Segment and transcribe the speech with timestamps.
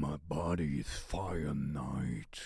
[0.00, 2.40] My body is fire night.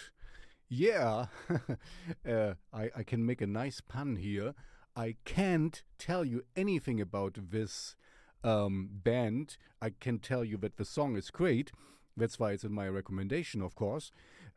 [0.69, 1.27] Yeah,
[2.28, 4.54] uh, I, I can make a nice pun here.
[4.95, 7.96] I can't tell you anything about this
[8.45, 9.56] um, band.
[9.80, 11.72] I can tell you that the song is great.
[12.19, 14.12] That's why it's in my recommendation, of course.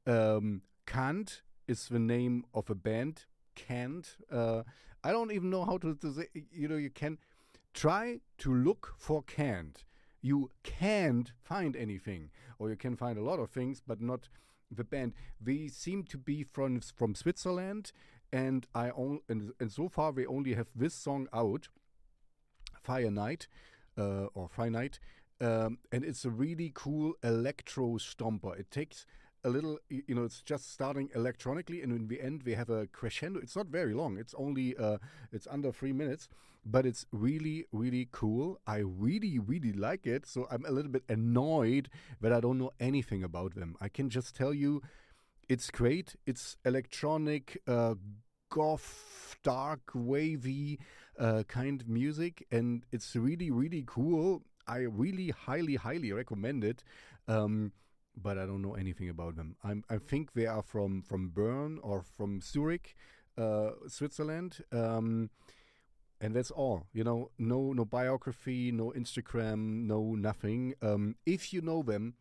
[0.06, 3.24] Um, Cant is the name of a band.
[3.56, 4.18] Can't.
[4.30, 4.64] Uh,
[5.02, 6.28] I don't even know how to, to say.
[6.52, 7.20] You know, you can
[7.74, 9.82] try to look for can't.
[10.22, 12.30] You can't find anything,
[12.60, 14.30] or you can find a lot of things, but not
[14.70, 15.14] the band.
[15.40, 17.92] They seem to be from from Switzerland,
[18.32, 21.68] and I on, and, and so far we only have this song out,
[22.84, 23.48] Finite,
[23.98, 25.00] uh, or Finite,
[25.42, 28.58] um, and it's a really cool electro stomper.
[28.60, 29.06] It takes
[29.44, 32.88] a little, you know, it's just starting electronically, and in the end, we have a
[32.88, 33.40] crescendo.
[33.40, 34.18] It's not very long.
[34.18, 34.98] It's only, uh,
[35.32, 36.28] it's under three minutes,
[36.66, 38.60] but it's really, really cool.
[38.68, 40.28] I really, really like it.
[40.28, 41.90] So I'm a little bit annoyed
[42.22, 43.76] that I don't know anything about them.
[43.82, 44.82] I can just tell you,
[45.50, 46.16] it's great.
[46.26, 47.62] It's electronic.
[47.68, 47.96] Uh,
[48.52, 50.78] goth, dark, wavy
[51.18, 54.44] uh, kind of music, and it's really, really cool.
[54.68, 56.84] I really highly, highly recommend it.
[57.28, 57.72] Um,
[58.16, 59.56] but I don't know anything about them.
[59.64, 62.96] I'm, I think they are from from Bern or from Zurich,
[63.38, 64.64] uh, Switzerland.
[64.72, 65.30] Um,
[66.20, 66.88] and that's all.
[66.94, 70.76] You know, no no biography, no Instagram, no nothing.
[70.82, 72.16] Um, if you know them,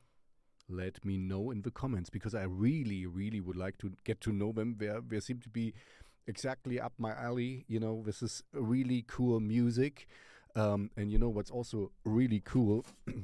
[0.69, 4.33] let me know in the comments because I really, really would like to get to
[4.33, 4.77] know them.
[4.79, 5.75] They they seem to be
[6.27, 7.65] exactly up my alley.
[7.69, 10.07] You know, this is really cool music.
[10.57, 12.85] Um, and you know what's also really cool?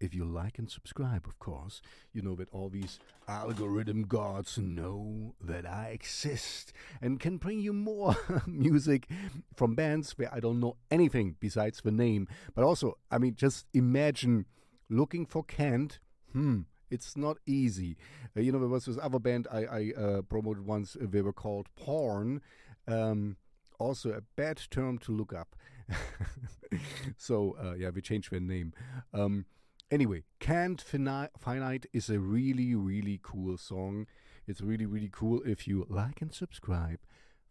[0.00, 2.98] if you like and subscribe, of course, you know that all these
[3.28, 9.08] algorithm gods know that I exist and can bring you more music
[9.54, 12.28] from bands where I don't know anything besides the name.
[12.54, 14.46] But also, I mean, just imagine
[14.88, 16.00] looking for Kent.
[16.32, 16.60] Hmm.
[16.90, 17.96] It's not easy.
[18.36, 20.96] Uh, you know, there was this other band I, I uh, promoted once.
[20.96, 22.40] Uh, they were called Porn.
[22.88, 23.36] Um,
[23.78, 25.54] also a bad term to look up.
[27.16, 28.72] so uh, yeah, we changed their name.
[29.14, 29.44] Um,
[29.90, 34.06] Anyway, Cant Finite is a really, really cool song.
[34.46, 37.00] It's really, really cool if you like and subscribe.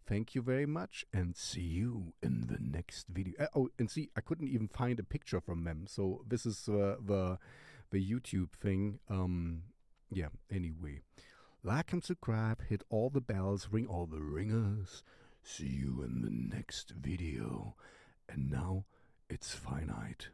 [0.06, 3.34] Thank you very much and see you in the next video.
[3.38, 5.84] Uh, oh, and see, I couldn't even find a picture from them.
[5.86, 7.38] So this is uh, the
[7.90, 9.00] the YouTube thing.
[9.10, 9.64] Um,
[10.10, 11.00] yeah, anyway.
[11.62, 15.04] Like and subscribe, hit all the bells, ring all the ringers.
[15.42, 17.76] See you in the next video.
[18.30, 18.86] And now
[19.28, 20.30] it's finite.